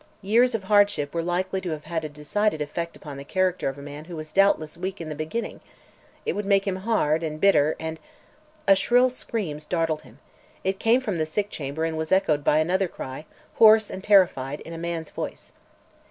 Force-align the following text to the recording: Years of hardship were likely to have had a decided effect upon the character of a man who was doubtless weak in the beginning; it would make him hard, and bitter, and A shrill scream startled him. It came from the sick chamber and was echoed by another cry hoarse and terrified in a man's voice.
Years 0.23 0.55
of 0.55 0.63
hardship 0.63 1.13
were 1.13 1.21
likely 1.21 1.61
to 1.61 1.69
have 1.69 1.83
had 1.83 2.03
a 2.03 2.09
decided 2.09 2.59
effect 2.59 2.95
upon 2.95 3.17
the 3.17 3.23
character 3.23 3.69
of 3.69 3.77
a 3.77 3.83
man 3.83 4.05
who 4.05 4.15
was 4.15 4.31
doubtless 4.31 4.75
weak 4.75 4.99
in 4.99 5.09
the 5.09 5.13
beginning; 5.13 5.61
it 6.25 6.33
would 6.33 6.47
make 6.47 6.65
him 6.65 6.77
hard, 6.77 7.21
and 7.21 7.39
bitter, 7.39 7.75
and 7.79 7.99
A 8.67 8.75
shrill 8.75 9.11
scream 9.11 9.59
startled 9.59 10.01
him. 10.01 10.17
It 10.63 10.79
came 10.79 11.01
from 11.01 11.19
the 11.19 11.25
sick 11.27 11.51
chamber 11.51 11.85
and 11.85 11.99
was 11.99 12.11
echoed 12.11 12.43
by 12.43 12.57
another 12.57 12.87
cry 12.87 13.27
hoarse 13.57 13.91
and 13.91 14.03
terrified 14.03 14.61
in 14.61 14.73
a 14.73 14.75
man's 14.79 15.11
voice. 15.11 15.53